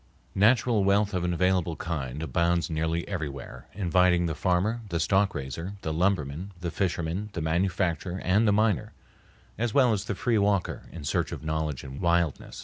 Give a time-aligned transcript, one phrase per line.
[0.33, 5.73] Natural wealth of an available kind abounds nearly everywhere, inviting the farmer, the stock raiser,
[5.83, 8.93] the lumberman, the fisherman, the manufacturer, and the miner,
[9.59, 12.59] as well as the free walker in search of knowledge and wildness.